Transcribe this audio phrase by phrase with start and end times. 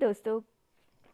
[0.00, 0.38] दोस्तों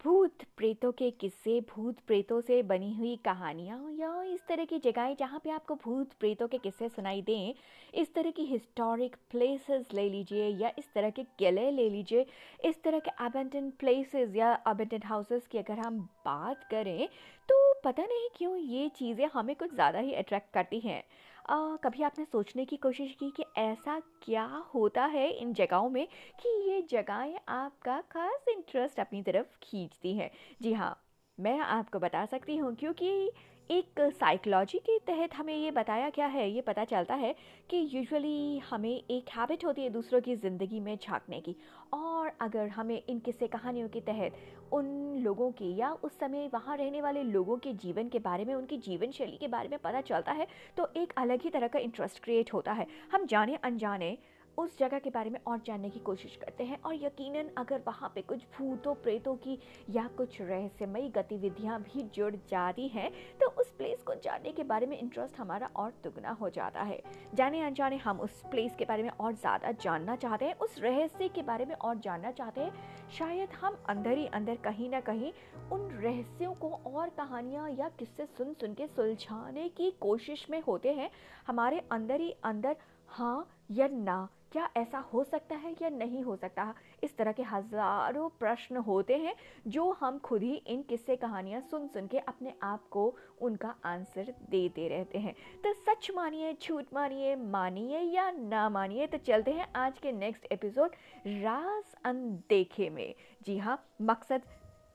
[0.03, 5.15] भूत प्रेतों के किस्से भूत प्रेतों से बनी हुई कहानियाँ, या इस तरह की जगहें
[5.19, 7.53] जहाँ पे आपको भूत प्रेतों के किस्से सुनाई दें,
[7.93, 12.25] इस तरह की हिस्टोरिक प्लेसेस ले लीजिए, या इस तरह के किले ले लीजिए,
[12.65, 17.07] इस तरह के अबेंडन प्लेसेस या अबेंडन हाउसेस की अगर हम बात करें
[17.49, 21.03] तो पता नहीं क्यों ये चीज़ें हमें कुछ ज़्यादा ही अट्रैक्ट करती हैं।
[21.49, 26.07] आ, कभी आपने सोचने की कोशिश की कि ऐसा क्या होता है इन जगहों में
[26.39, 30.31] कि ये जगहें आपका खास इंटरेस्ट अपनी तरफ़ खींचती हैं?
[30.61, 30.95] जी हाँ
[31.39, 33.31] मैं आपको बता सकती हूँ क्योंकि
[33.69, 37.33] एक साइकोलॉजी के तहत हमें ये बताया क्या है, ये पता चलता है
[37.69, 41.55] कि यूजुअली हमें एक हैबिट होती है दूसरों की ज़िंदगी में झांकने की।
[41.93, 44.37] और अगर हमें इन किस्से कहानियों के तहत
[44.73, 44.85] उन
[45.17, 48.77] लोगों के या उस समय वहाँ रहने वाले लोगों के जीवन के बारे में, उनकी
[48.77, 50.47] जीवन शैली के बारे में पता चलता है
[50.77, 54.17] तो एक अलग ही तरह का इंटरेस्ट क्रिएट होता है। हम जाने अनजाने
[54.57, 58.11] उस जगह के बारे में और जानने की कोशिश करते हैं और यकीनन अगर वहाँ
[58.15, 59.57] पे कुछ भूतों, प्रेतों की
[59.89, 64.85] या कुछ रहस्यमयी गतिविधियाँ भी जुड़ जाती हैं तो उस प्लेस को जानने के बारे
[64.85, 67.01] में इंटरेस्ट हमारा और दुगना हो जाता है।
[67.35, 71.27] जाने अनजाने हम उस प्लेस के बारे में और ज़्यादा जानना चाहते हैं, उस रहस्य
[71.27, 72.71] के बारे में और जानना चाहते हैं।
[73.17, 75.31] शायद हम अंदर ही अंदर कहीं ना कहीं
[75.71, 80.93] उन रहस्यों को और कहानियाँ या किस्से सुन सुन के सुलझाने की कोशिश में होते
[80.93, 81.09] हैं।
[81.47, 82.75] हमारे अंदर ही अंदर
[83.11, 86.73] हाँ या ना क्या ऐसा हो सकता है या नहीं हो सकता?
[87.03, 89.33] इस तरह के हज़ारों प्रश्न होते हैं,
[89.67, 94.33] जो हम खुद ही इन किस्से कहानियाँ सुन सुन के अपने आप को उनका आंसर
[94.49, 99.67] देते रहते हैं। तो सच मानिए, झूठ मानिए मानिए या ना मानिए तो चलते हैं
[99.75, 100.95] आज के नेक्स्ट एपिसोड
[101.27, 103.13] राज अनदेखे में।
[103.45, 104.41] जी हाँ मकसद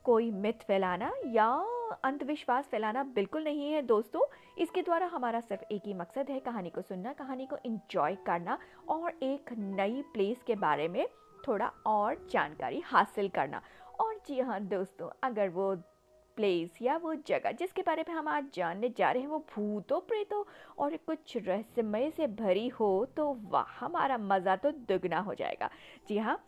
[0.05, 1.47] कोई मिथ फैलाना या
[2.03, 4.21] अंधविश्वास फैलाना बिल्कुल नहीं है दोस्तों।
[4.57, 8.57] इसके द्वारा हमारा सिर्फ़ एक ही मकसद है कहानी को सुनना, कहानी को इंजॉय करना
[8.89, 11.05] और एक नई प्लेस के बारे में
[11.47, 13.61] थोड़ा और जानकारी हासिल करना।
[13.99, 15.75] और जी हाँ दोस्तों, अगर वो
[16.37, 19.99] प्लेस या वो जगह जिसके बारे में हम आज जानने जा रहे हैं वो भूतों,
[20.01, 20.43] प्रेतों
[20.77, 25.69] और कुछ रहस्यमय से भरी हो तो वाह, हमारा मज़ा तो दुगना हो जाएगा।
[26.07, 26.39] जी हाँ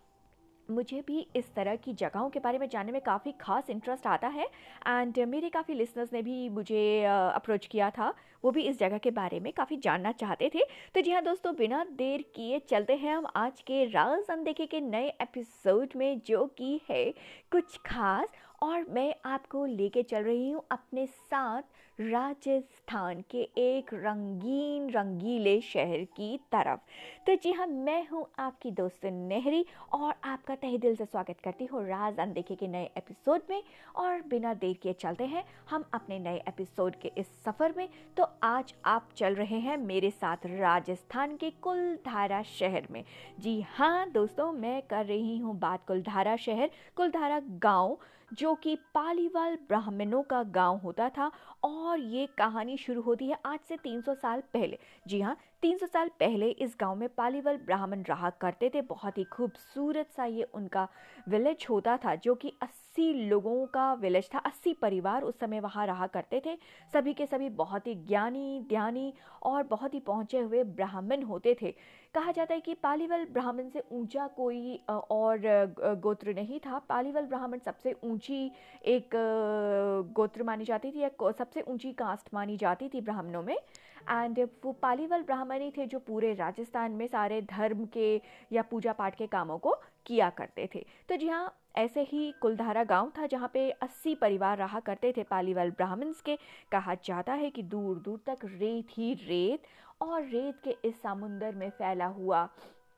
[0.70, 4.28] मुझे भी इस तरह की जगहों के बारे में जानने में काफ़ी खास इंटरेस्ट आता
[4.28, 4.46] है।
[4.88, 9.12] एंड मेरे काफ़ी लिसनर्स ने भी मुझे अप्रोच किया था। वो भी इस जगह के
[9.12, 10.64] बारे में काफ़ी जानना चाहते थे।
[10.96, 14.82] तो जी हाँ दोस्तों, बिना देर किए चलते हैं हम आज के राज अनदेखे के
[14.82, 17.06] नए एपिसोड में, जो कि है
[17.52, 18.28] कुछ खास
[18.62, 21.62] और मैं आपको लेके चल रही हूँ अपने साथ
[22.00, 26.80] राजस्थान के एक रंगीन रंगीले शहर की तरफ़।
[27.28, 31.66] तो जी हाँ मैं हूँ आपकी दोस्त नेहरी और आपका तहे दिल से स्वागत करती
[31.66, 33.64] हूँ राज अनदेखे के नए एपिसोड में।
[33.96, 38.28] और बिना देर के चलते हैं हम अपने नए एपिसोड के इस सफ़र में। तो
[38.44, 43.04] आज आप चल रहे हैं मेरे साथ राजस्थान के कुलधारा शहर में।
[43.40, 47.98] जी हाँ दोस्तों, मैं कर रही हूँ बात कुलधारा शहर। कुलधारा गाँव
[48.34, 51.32] जो कि पालीवाल ब्राह्मणों का गाँव होता था
[51.64, 56.10] और ये कहानी शुरू होती है आज से 300 साल पहले। जी हाँ 300 साल
[56.20, 60.88] पहले इस गाँव में पालीवाल ब्राह्मण रहा करते थे। बहुत ही खूबसूरत सा ये उनका
[61.30, 65.86] विलेज होता था, जो कि 80 लोगों का विलेज था। 80 परिवार उस समय वहाँ
[65.88, 66.56] रहा करते थे।
[66.94, 71.76] सभी के सभी बहुत ही ज्ञानी ध्यानी और बहुत ही पहुँचे हुए ब्राह्मण होते थे।
[72.16, 75.42] कहा जाता है कि पालीवल ब्राह्मण से ऊँचा कोई और
[76.02, 78.52] गोत्र नहीं था। पालीवल ब्राह्मण सबसे ऊँची
[78.86, 79.16] एक
[80.16, 84.72] गोत्र मानी जाती थी या सबसे ऊँची कास्ट मानी जाती थी ब्राह्मणों में। एंड वो
[84.82, 88.16] पालीवल ब्राह्मण ही थे जो पूरे राजस्थान में सारे धर्म के
[88.52, 92.84] या पूजा पाठ के कामों को किया करते थे। तो जी हाँ ऐसे ही कुलधारा
[92.84, 96.38] गाँव था जहाँ पे 80 परिवार रहा करते थे पालीवाल ब्राह्मण्स के।
[96.72, 99.64] कहा जाता है कि दूर दूर तक रेत ही रेत,
[100.02, 102.48] और रेत के इस समुंदर में फैला हुआ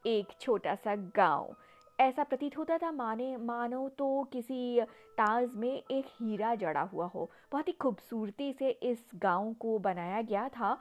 [0.05, 1.55] एक छोटा सा गाँव।
[1.99, 4.81] ऐसा प्रतीत होता था, माने, मानो तो किसी
[5.17, 10.21] ताज में एक हीरा जड़ा हुआ हो। बहुत ही खूबसूरती से इस गाँव को बनाया
[10.21, 10.77] गया था।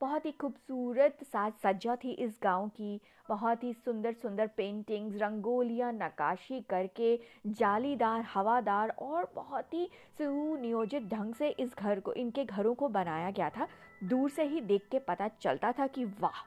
[0.00, 5.92] बहुत ही खूबसूरत साज सज्जा थी इस गाँव की। बहुत ही सुंदर सुंदर पेंटिंग्स रंगोलियाँ
[5.92, 9.88] नकाशी करके जालीदार, हवादार और बहुत ही
[10.18, 13.66] सुनियोजित ढंग से इस घर को, इनके घरों को बनाया गया था।
[14.04, 16.42] दूर से ही देख के पता चलता था कि वाह,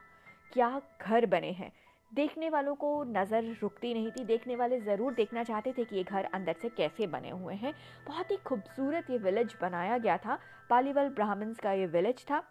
[0.54, 1.72] क्या घर बने हैं।
[2.12, 6.04] देखने वालों को नज़र रुकती नहीं थी। देखने वाले ज़रूर देखना चाहते थे कि ये
[6.04, 7.74] घर अंदर से कैसे बने हुए हैं।
[8.08, 10.38] बहुत ही खूबसूरत ये विलेज बनाया गया था।
[10.70, 12.44] पालीवल ब्राह्मण्स का ये विलेज था।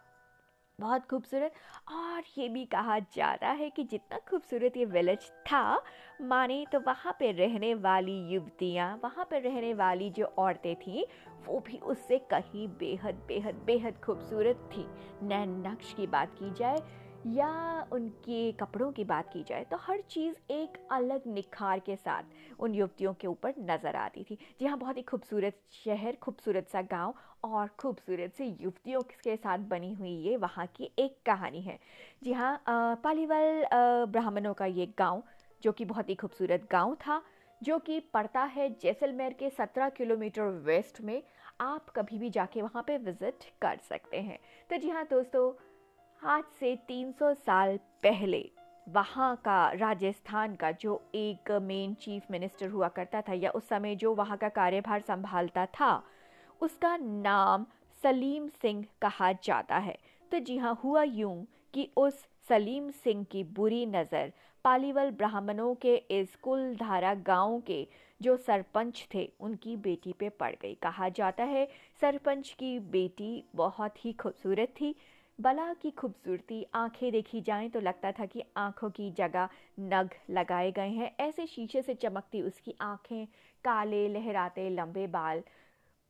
[0.83, 1.53] बहुत खूबसूरत।
[1.91, 5.83] और ये भी कहा जा रहा है कि जितना खूबसूरत ये विलेज था,
[6.21, 11.03] माने तो वहाँ पे रहने वाली युवतियाँ, वहाँ पे रहने वाली जो औरतें थीं,
[11.45, 14.85] वो भी उससे कहीं बेहद बेहद बेहद खूबसूरत थी।
[15.27, 16.81] नैन नक्श की बात की जाए
[17.25, 22.59] या उनके कपड़ों की बात की जाए तो हर चीज़ एक अलग निखार के साथ
[22.59, 26.81] उन युवतियों के ऊपर नज़र आती थी। जी हाँ बहुत ही खूबसूरत शहर, खूबसूरत सा
[26.81, 31.79] गाँव और खूबसूरत सी युवतियों के साथ बनी हुई ये वहाँ की एक कहानी है।
[32.23, 32.61] जी हाँ
[33.03, 33.63] पालीवाल
[34.07, 35.23] ब्राह्मणों का ये गाँव,
[35.63, 37.21] जो कि बहुत ही खूबसूरत गाँव था,
[37.61, 41.21] जो कि पड़ता है जैसलमेर के 17 किलोमीटर वेस्ट में,
[41.61, 45.51] आप कभी भी जाके वहाँ पे विज़िट कर सकते हैं। तो जी हाँ दोस्तों
[46.25, 48.49] आज से 300 साल पहले
[48.87, 53.95] वहाँ का राजस्थान का जो एक मेन चीफ मिनिस्टर हुआ करता था या उस समय
[53.95, 56.03] जो वहाँ का कार्यभार संभालता था,
[56.61, 57.65] उसका नाम
[58.03, 59.97] सलीम सिंह कहा जाता है।
[60.31, 64.31] तो जी हाँ हुआ यूँ कि उस सलीम सिंह की बुरी नज़र
[64.65, 67.87] पालीवल ब्राह्मणों के इस कुलधारा गाँव के
[68.21, 71.67] जो सरपंच थे, उनकी बेटी पे पड़ गई। कहा जाता है,
[72.01, 74.95] सरपंच की बेटी बहुत ही खूबसूरत थी
[75.39, 79.49] बला की खूबसूरती आँखें देखी जाएँ तो लगता था कि आँखों की जगह
[79.79, 83.25] नग लगाए गए हैं। ऐसे शीशे से चमकती उसकी आँखें
[83.63, 85.43] काले, लहराते, लंबे बाल।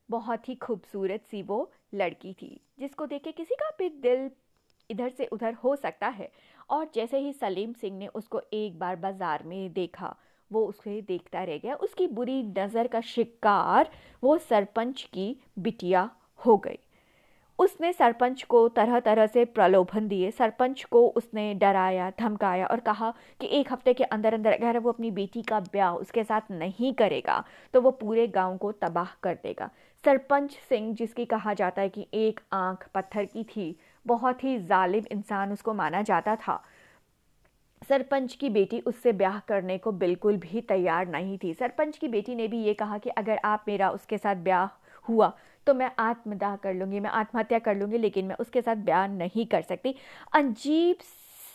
[0.09, 4.29] बहुत ही खूबसूरत सी वो लड़की थी, जिसको देख के किसी का भी दिल
[4.89, 6.31] इधर से उधर हो सकता है।
[6.69, 10.15] और जैसे ही सलीम सिंह ने उसको एक बार बाज़ार में देखा,
[10.51, 13.91] वो उसे देखता रह गया। उसकी बुरी नज़र का शिकार
[14.23, 16.09] वो सरपंच की बिटिया
[16.39, 16.79] हो गई।
[17.59, 23.13] उसने सरपंच को तरह तरह से प्रलोभन दिए। सरपंच को उसने डराया, धमकाया और कहा
[23.41, 26.93] कि एक हफ़्ते के अंदर अंदर अगर वो अपनी बेटी का ब्याह उसके साथ नहीं
[26.93, 29.69] करेगा तो वो पूरे गाँव को तबाह कर देगा।
[30.03, 33.75] सरपंच सिंह, जिसकी कहा जाता है कि एक आँख पत्थर की थी,
[34.05, 36.63] बहुत ही जालिम इंसान उसको माना जाता था।
[37.81, 42.35] सरपंच की बेटी उससे ब्याह करने को बिल्कुल भी तैयार नहीं थी। सरपंच की बेटी
[42.35, 44.67] ने भी ये कहा कि अगर आप मेरा उसके साथ ब्याह
[45.05, 45.31] हुआ
[45.67, 49.45] तो मैं आत्मदाह कर लूँगी, मैं आत्महत्या कर लूँगी, लेकिन मैं उसके साथ बयान नहीं
[49.45, 49.95] कर सकती।
[50.33, 51.03] अजीब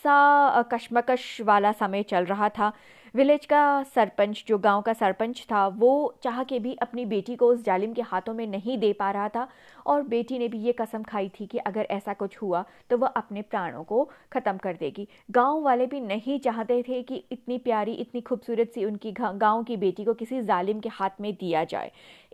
[0.03, 2.71] सा कशमकश वाला समय चल रहा था।
[3.15, 7.47] विलेज का सरपंच, जो गाँव का सरपंच था, वो चाह के भी अपनी बेटी को
[7.47, 9.47] उस जालिम के हाथों में नहीं दे पा रहा था
[9.85, 13.07] और बेटी ने भी ये कसम खाई थी कि अगर ऐसा कुछ हुआ तो वह
[13.07, 14.03] अपने प्राणों को
[14.33, 18.85] ख़त्म कर देगी। गाँव वाले भी नहीं चाहते थे कि इतनी प्यारी, इतनी खूबसूरत सी
[18.85, 21.91] उनकी गाँव की बेटी को किसी जालिम के हाथ में दिया जाए।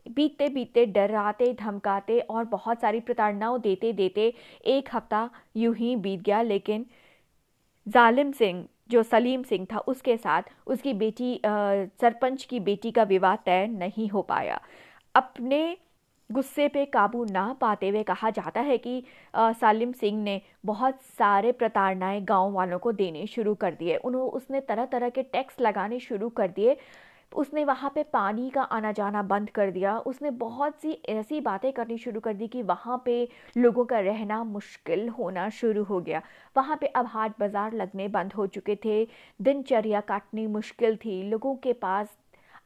[0.08, 4.34] बीतते बीतते डराते, धमकाते और बहुत सारी प्रताड़नाओं देते देते
[4.68, 6.86] एक हफ़्ता यूँ ही बीत गया। लेकिन
[7.88, 13.36] जालिम सिंह, जो सलीम सिंह था, उसके साथ उसकी बेटी सरपंच की बेटी का विवाह
[13.36, 14.60] तय नहीं हो पाया।
[15.16, 15.78] अपने
[16.30, 19.04] गुस्से पे काबू ना पाते हुए कहा जाता है कि
[19.36, 24.62] सालिम सिंह ने बहुत सारे प्रताड़नाएँ गाँव वालों को देने शुरू कर दिए। उन्होंने उसने
[24.62, 26.76] तरह तरह के टैक्स लगाने शुरू कर दिए।
[27.32, 31.72] उसने वहाँ पे पानी का आना जाना बंद कर दिया। उसने बहुत सी ऐसी बातें
[31.74, 33.28] करनी शुरू कर दी कि वहाँ पे
[33.58, 36.22] लोगों का रहना मुश्किल होना शुरू हो गया।
[36.56, 39.04] वहाँ पे अब हाट बाज़ार लगने बंद हो चुके थे।
[39.40, 42.18] दिनचर्या काटनी मुश्किल थी। लोगों के पास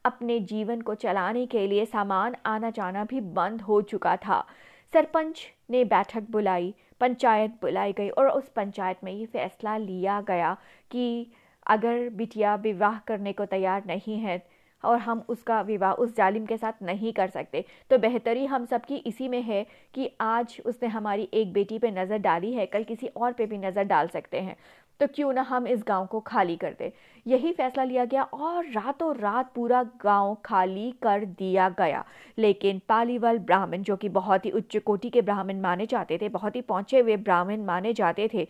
[0.04, 4.44] अपने जीवन को चलाने के लिए सामान आना जाना भी बंद हो चुका था।
[4.92, 10.56] सरपंच ने बैठक बुलाई, पंचायत बुलाई गई और उस पंचायत में ये फैसला लिया गया
[10.90, 11.32] कि
[11.70, 14.42] अगर बिटिया विवाह करने को तैयार नहीं है
[14.82, 18.96] और हम उसका विवाह उस जालिम के साथ नहीं कर सकते तो बेहतरी हम सबकी
[18.96, 19.64] इसी में है
[19.94, 23.58] कि आज उसने हमारी एक बेटी पे नज़र डाली है, कल किसी और पे भी
[23.58, 24.56] नज़र डाल सकते हैं।
[25.00, 26.90] तो क्यों ना हम इस गाँव को खाली कर दें?
[27.26, 32.04] यही फैसला लिया गया और रातों रात पूरा गाँव खाली कर दिया गया।
[32.38, 36.56] लेकिन पालीवाल ब्राह्मण, जो कि बहुत ही उच्च कोटि के ब्राह्मण माने जाते थे, बहुत
[36.56, 38.46] ही पहुँचे हुए ब्राह्मण माने जाते थे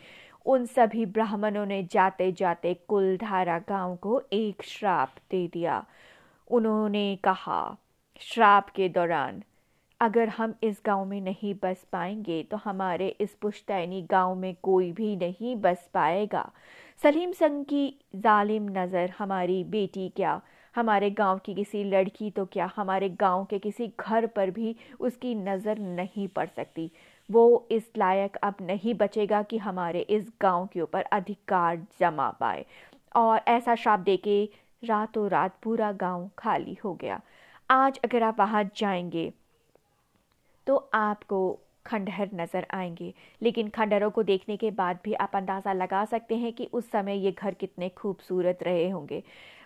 [0.47, 5.85] उन सभी ब्राह्मणों ने जाते जाते कुलधारा गाँव को एक श्राप दे दिया।
[6.51, 7.77] उन्होंने कहा,
[8.21, 9.43] श्राप के दौरान,
[10.01, 14.91] अगर हम इस गाँव में नहीं बस पाएँगे तो हमारे इस पुश्तैनी गाँव में कोई
[14.93, 16.51] भी नहीं बस पाएगा।
[17.01, 20.41] सलीम संग की जालिम नज़र हमारी बेटी क्या?
[20.75, 22.71] हमारे गाँव की किसी लड़की तो क्या?
[22.77, 26.91] हमारे गाँव के किसी घर पर भी उसकी नज़र नहीं पड़ सकती।
[27.31, 32.65] वो इस लायक अब नहीं बचेगा कि हमारे इस गाँव के ऊपर अधिकार जमा पाए।
[33.17, 34.45] और ऐसा श्राप दे के
[34.85, 37.21] रातों रात पूरा गाँव खाली हो गया।
[37.71, 39.33] आज अगर आप वहाँ जाएँगे
[40.67, 41.59] तो आपको
[41.91, 46.53] खंडहर नज़र आएँगे। लेकिन खंडहरों को देखने के बाद भी आप अंदाज़ा लगा सकते हैं
[46.53, 49.23] कि उस समय ये घर कितने खूबसूरत रहे होंगे।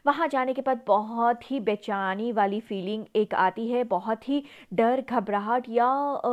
[0.07, 4.43] वहाँ जाने के बाद बहुत ही बेचैनी वाली फीलिंग एक आती है, बहुत ही
[4.75, 5.89] डर, घबराहट या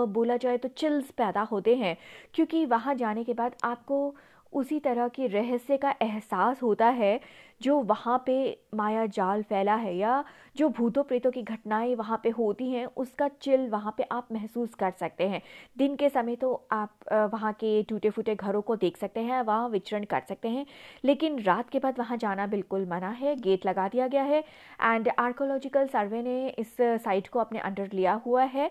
[0.08, 1.96] बोला जाए तो चिल्स पैदा होते हैं।
[2.34, 4.16] क्योंकि वहाँ जाने के बाद आपको
[4.54, 7.20] उसी तरह के रहस्य का एहसास होता है
[7.62, 8.36] जो वहाँ पे
[8.76, 10.24] माया जाल फैला है या
[10.58, 14.74] जो भूतों प्रेतों की घटनाएँ वहाँ पे होती हैं, उसका चिल वहाँ पे आप महसूस
[14.76, 15.42] कर सकते हैं।
[15.78, 16.94] दिन के समय तो आप
[17.34, 20.66] वहाँ के टूटे फूटे घरों को देख सकते हैं, वहाँ विचरण कर सकते हैं,
[21.04, 24.44] लेकिन रात के बाद वहाँ जाना बिल्कुल मना है, गेट लगा दिया गया है,
[24.82, 28.70] एंड आर्कोलॉजिकल सर्वे ने इस साइट को अपने अंडर लिया हुआ है।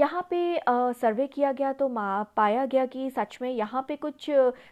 [0.00, 0.38] यहाँ पे
[0.94, 4.26] सर्वे किया गया तो मा पाया गया कि सच में यहाँ पे कुछ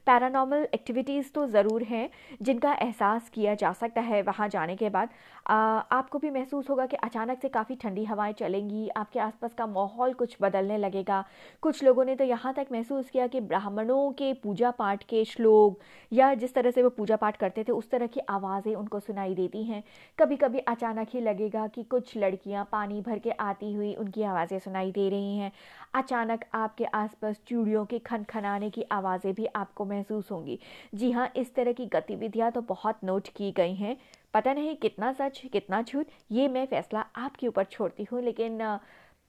[0.06, 2.08] पैरानॉर्मल एक्टिविटीज़ तो ज़रूर हैं
[2.42, 5.08] जिनका एहसास किया जा सकता है वहाँ जाने के बाद।
[5.46, 9.66] आ, आपको भी महसूस होगा कि अचानक से काफ़ी ठंडी हवाएँ चलेंगी आपके आसपास का
[9.66, 11.24] माहौल कुछ बदलने लगेगा।
[11.62, 15.78] कुछ लोगों ने तो यहाँ तक महसूस किया कि ब्राह्मणों के पूजा पाठ के श्लोक
[16.12, 19.34] या जिस तरह से वो पूजा पाठ करते थे उस तरह की आवाज़ें उनको सुनाई
[19.34, 19.82] देती हैं।
[20.18, 24.58] कभी कभी अचानक ही लगेगा कि कुछ लड़कियाँ पानी भर के आती हुई उनकी आवाज़ें
[24.58, 25.52] सुनाई दे रही हैं।
[25.94, 30.58] अचानक आपके आसपास चूड़ियों के खनखनाने की आवाज़ें भी आपको महसूस होंगी।
[30.94, 33.96] जी हाँ इस तरह की गतिविधियाँ तो बहुत नोट की गई हैं।
[34.34, 38.78] पता नहीं कितना सच, कितना झूठ, ये मैं फैसला आपके ऊपर छोड़ती हूँ, लेकिन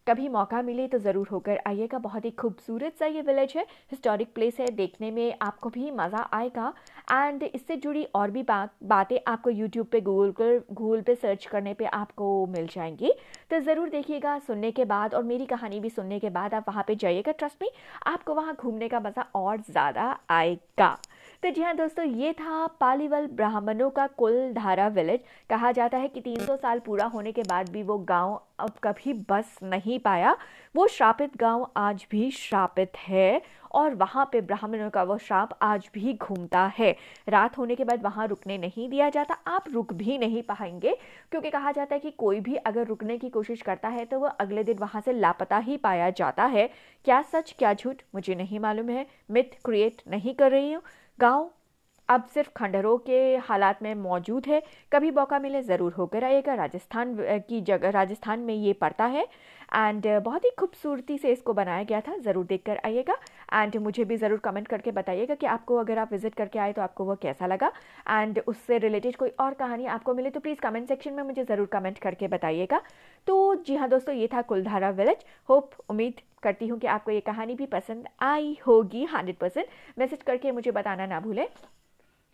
[0.07, 4.33] कभी मौका मिले तो ज़रूर होकर आइएगा। बहुत ही खूबसूरत सा ये विलेज है। हिस्टोरिक
[4.35, 6.73] प्लेस है। देखने में आपको भी मज़ा आएगा।
[7.11, 11.45] एंड इससे जुड़ी और भी बात, बातें आपको यूट्यूब पे गूगल पर गूगल पे सर्च
[11.45, 13.13] करने पे आपको मिल जाएँगी।
[13.51, 16.83] तो ज़रूर देखिएगा सुनने के बाद और मेरी कहानी भी सुनने के बाद आप वहाँ
[16.83, 17.69] पर जाइएगा। ट्रस्ट में
[18.07, 20.97] आपको वहाँ घूमने का मज़ा और ज़्यादा आएगा।
[21.43, 25.19] तो जी हाँ दोस्तों, ये था पालीवल ब्राह्मणों का कुल धारा विलेज
[25.49, 29.13] कहा जाता है कि 300 साल पूरा होने के बाद भी वो गाँव अब कभी
[29.29, 30.35] बस नहीं पाया।
[30.75, 33.41] वो श्रापित गाँव आज भी श्रापित है
[33.71, 36.91] और वहाँ पे ब्राह्मणों का वो श्राप आज भी घूमता है।
[37.29, 40.97] रात होने के बाद वहाँ रुकने नहीं दिया जाता। आप रुक भी नहीं पाएँगे,
[41.31, 44.29] क्योंकि कहा जाता है कि कोई भी अगर रुकने की कोशिश करता है तो वह
[44.29, 46.69] अगले दिन वहाँ से लापता ही पाया जाता है।
[47.05, 50.81] क्या सच, क्या झूठ, मुझे नहीं मालूम है। मिथ क्रिएट नहीं कर रही हूँ।
[51.19, 51.49] गाँव
[52.09, 54.61] अब सिर्फ़ खंडहरों के हालात में मौजूद है।
[54.91, 57.15] कभी मौका मिले, ज़रूर होकर आइएगा। राजस्थान
[57.49, 61.99] की जगह राजस्थान में ये पड़ता है। एंड बहुत ही खूबसूरती से इसको बनाया गया
[62.01, 63.15] था। ज़रूर देख कर आइएगा।
[63.53, 66.81] एंड मुझे भी ज़रूर कमेंट करके बताइएगा कि आपको अगर आप विज़िट करके आए तो
[66.81, 67.71] आपको वो कैसा लगा।
[68.09, 71.67] एंड उससे रिलेटेड कोई और कहानी आपको मिले तो प्लीज़ कमेंट सेक्शन में मुझे ज़रूर
[71.67, 72.81] कमेंट करके बताइएगा।
[73.27, 77.19] तो जी हाँ दोस्तों, ये था कुलधारा विलेज। होप, उम्मीद करती हूँ कि आपको ये
[77.21, 79.67] कहानी भी पसंद आई होगी हंड्रेड परसेंट
[79.99, 81.47] मैसेज करके मुझे बताना ना भूलें।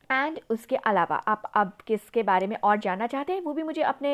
[0.10, 3.82] एंड उसके अलावा आप अब किसके बारे में और जानना चाहते हैं वो भी मुझे
[3.84, 4.10] अपने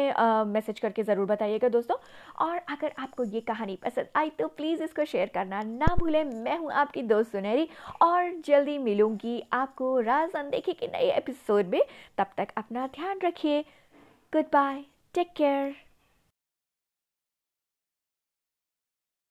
[0.47, 1.97] मैसेज uh, करके ज़रूर बताइएगा दोस्तों।
[2.45, 6.57] और अगर आपको ये कहानी पसंद आई तो प्लीज़ इसको शेयर करना ना भूलें। मैं
[6.57, 7.67] हूँ आपकी दोस्त सुनहरी
[8.01, 11.81] और जल्दी मिलूँगी आपको राज अनदेखी के नए एपिसोड में।
[12.17, 13.61] तब तक अपना ध्यान रखिए।
[14.33, 14.83] Good bye
[15.15, 15.90] take care